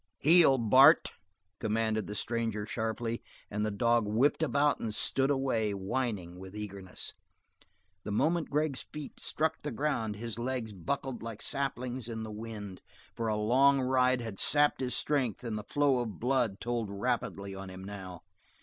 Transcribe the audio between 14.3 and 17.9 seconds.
sapped his strength, and the flow of blood told rapidly on him